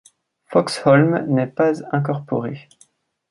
Foxholm 0.47 1.25
n'est 1.27 1.45
pas 1.45 1.73
incorporée. 1.95 2.67